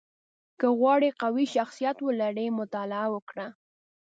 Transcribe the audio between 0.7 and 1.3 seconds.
غواړې